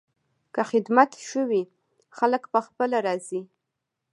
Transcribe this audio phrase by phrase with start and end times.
[0.53, 1.63] که خدمت ښه وي،
[2.17, 3.41] خلک پخپله راځي.